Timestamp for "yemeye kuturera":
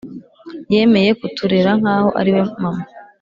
0.73-1.71